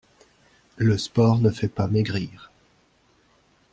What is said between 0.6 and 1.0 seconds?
Le